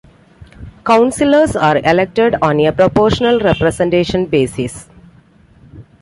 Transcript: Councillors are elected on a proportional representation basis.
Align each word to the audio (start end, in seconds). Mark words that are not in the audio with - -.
Councillors 0.83 1.55
are 1.55 1.77
elected 1.77 2.35
on 2.41 2.59
a 2.59 2.71
proportional 2.71 3.37
representation 3.39 4.25
basis. 4.25 4.89